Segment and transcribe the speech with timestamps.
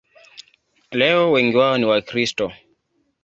[0.91, 2.51] Leo wengi wao ni Wakristo.